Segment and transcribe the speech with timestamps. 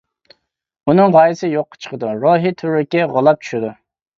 [0.91, 3.75] ئۇنىڭ غايىسى يوققا چىقىدۇ، روھىي تۈۋرۈكى غۇلاپ چۈشىدۇ.